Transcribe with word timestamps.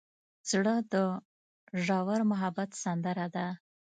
زړه 0.49 0.75
د 0.93 0.95
ژور 1.85 2.21
محبت 2.31 2.69
سندره 2.83 3.27
ده. 3.35 3.47